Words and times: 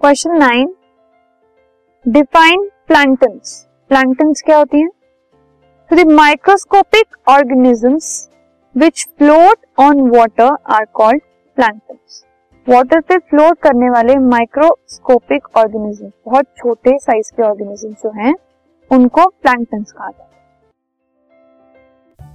Question 0.00 0.30
nine 0.30 0.74
define 2.08 2.70
planktons 2.86 3.68
planktons 3.88 4.42
क्या 4.42 4.58
होती 4.58 4.80
हैं? 4.80 4.90
So 5.90 5.96
the 5.98 6.12
microscopic 6.12 7.06
organisms 7.28 8.28
which 8.76 9.06
float 9.18 9.56
on 9.80 10.04
water 10.16 10.50
are 10.50 10.86
called 11.00 11.20
planktons. 11.56 12.24
Water 12.68 13.00
पे 13.00 13.18
float 13.18 13.58
करने 13.58 13.90
वाले 13.90 14.16
माइक्रोस्कोपिक 14.16 15.48
ऑर्गेनिज्म 15.56 16.12
बहुत 16.26 16.46
छोटे 16.56 16.98
साइज़ 16.98 17.32
के 17.36 17.42
ऑर्गेनिज्म 17.42 17.92
जो 17.92 18.10
हैं, 18.10 18.34
उनको 18.90 19.26
प्लैंक्टन्स 19.26 19.92
कहा 19.92 20.10
जाता 20.10 20.36
है। 20.36 20.47